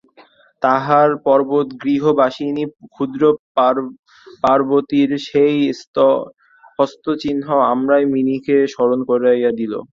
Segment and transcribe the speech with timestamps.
[0.61, 2.63] তাহার পর্বতগৃহবাসিনী
[2.93, 3.21] ক্ষুদ্র
[4.43, 5.57] পার্বতীর সেই
[6.79, 9.73] হস্তচিহ্ন আমারই মিনিকে স্মরণ করাইয়া দিল।